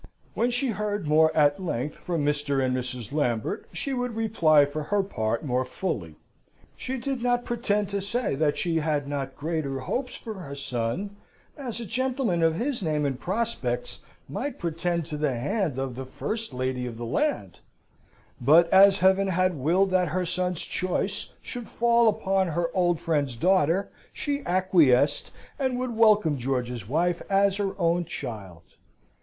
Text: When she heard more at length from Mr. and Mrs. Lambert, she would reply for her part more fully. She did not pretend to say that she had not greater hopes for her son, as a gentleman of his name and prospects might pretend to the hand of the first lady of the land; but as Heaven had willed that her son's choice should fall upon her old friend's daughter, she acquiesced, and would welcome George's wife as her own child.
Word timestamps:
When 0.33 0.49
she 0.49 0.69
heard 0.69 1.05
more 1.07 1.31
at 1.37 1.61
length 1.61 1.93
from 1.99 2.25
Mr. 2.25 2.59
and 2.65 2.75
Mrs. 2.75 3.11
Lambert, 3.11 3.67
she 3.71 3.93
would 3.93 4.15
reply 4.15 4.65
for 4.65 4.81
her 4.81 5.03
part 5.03 5.45
more 5.45 5.63
fully. 5.63 6.15
She 6.75 6.97
did 6.97 7.21
not 7.21 7.45
pretend 7.45 7.89
to 7.89 8.01
say 8.01 8.33
that 8.33 8.57
she 8.57 8.77
had 8.77 9.07
not 9.07 9.35
greater 9.35 9.77
hopes 9.81 10.15
for 10.15 10.33
her 10.33 10.55
son, 10.55 11.17
as 11.55 11.79
a 11.79 11.85
gentleman 11.85 12.41
of 12.41 12.55
his 12.55 12.81
name 12.81 13.05
and 13.05 13.19
prospects 13.19 13.99
might 14.27 14.57
pretend 14.57 15.05
to 15.05 15.17
the 15.17 15.35
hand 15.35 15.77
of 15.77 15.93
the 15.93 16.07
first 16.07 16.51
lady 16.51 16.87
of 16.87 16.97
the 16.97 17.05
land; 17.05 17.59
but 18.41 18.67
as 18.73 18.97
Heaven 18.97 19.27
had 19.27 19.53
willed 19.55 19.91
that 19.91 20.07
her 20.07 20.25
son's 20.25 20.61
choice 20.61 21.31
should 21.43 21.67
fall 21.67 22.07
upon 22.07 22.47
her 22.47 22.71
old 22.75 22.99
friend's 22.99 23.35
daughter, 23.35 23.91
she 24.11 24.43
acquiesced, 24.47 25.29
and 25.59 25.77
would 25.77 25.95
welcome 25.95 26.39
George's 26.39 26.89
wife 26.89 27.21
as 27.29 27.57
her 27.57 27.79
own 27.79 28.03
child. 28.05 28.63